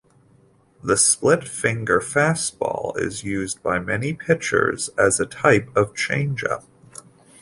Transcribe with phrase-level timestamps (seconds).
[0.83, 6.63] The split-finger fastball is used by many pitchers as a type of changeup.